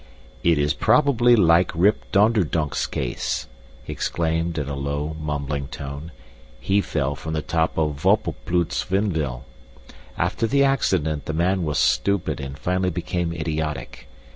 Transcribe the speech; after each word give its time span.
"It 0.41 0.57
is 0.57 0.73
probably 0.73 1.35
like 1.35 1.69
Rip 1.75 2.11
Donderdunck's 2.11 2.87
case," 2.87 3.47
he 3.83 3.93
exclaimed 3.93 4.57
in 4.57 4.67
a 4.67 4.75
low, 4.75 5.15
mumbling 5.21 5.67
tone. 5.67 6.11
"He 6.59 6.81
fell 6.81 7.15
from 7.15 7.33
the 7.33 7.43
top 7.43 7.77
of 7.77 8.01
Voppelploot's 8.01 8.89
windmill. 8.89 9.45
After 10.17 10.47
the 10.47 10.63
accident 10.63 11.25
the 11.25 11.33
man 11.33 11.61
was 11.61 11.77
stupid 11.77 12.39
and 12.39 12.57
finally 12.57 12.89
became 12.89 13.31
idiotic. 13.31 14.07